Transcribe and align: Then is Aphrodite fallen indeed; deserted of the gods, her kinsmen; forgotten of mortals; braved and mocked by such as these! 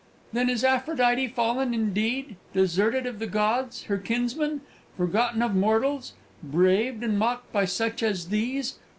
Then 0.33 0.49
is 0.49 0.63
Aphrodite 0.63 1.27
fallen 1.27 1.75
indeed; 1.75 2.35
deserted 2.55 3.05
of 3.05 3.19
the 3.19 3.27
gods, 3.27 3.83
her 3.83 3.99
kinsmen; 3.99 4.61
forgotten 4.97 5.43
of 5.43 5.53
mortals; 5.53 6.13
braved 6.41 7.03
and 7.03 7.19
mocked 7.19 7.53
by 7.53 7.65
such 7.65 8.01
as 8.01 8.29
these! 8.29 8.79